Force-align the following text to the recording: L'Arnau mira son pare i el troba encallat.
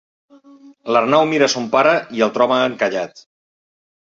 L'Arnau 0.95 1.27
mira 1.33 1.49
son 1.55 1.67
pare 1.75 1.93
i 2.21 2.25
el 2.29 2.33
troba 2.39 2.59
encallat. 2.71 3.23